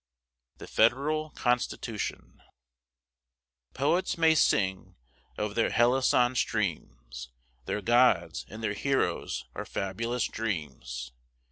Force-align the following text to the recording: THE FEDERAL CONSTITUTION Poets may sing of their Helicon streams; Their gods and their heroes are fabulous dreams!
THE 0.57 0.65
FEDERAL 0.65 1.29
CONSTITUTION 1.35 2.41
Poets 3.75 4.17
may 4.17 4.33
sing 4.33 4.95
of 5.37 5.53
their 5.53 5.69
Helicon 5.69 6.33
streams; 6.35 7.29
Their 7.65 7.83
gods 7.83 8.43
and 8.49 8.63
their 8.63 8.73
heroes 8.73 9.45
are 9.53 9.63
fabulous 9.63 10.25
dreams! 10.27 11.13